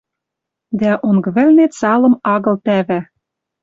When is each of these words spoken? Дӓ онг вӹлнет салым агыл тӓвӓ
Дӓ 0.79 0.91
онг 1.07 1.25
вӹлнет 1.35 1.71
салым 1.79 2.15
агыл 2.33 2.55
тӓвӓ 2.65 2.99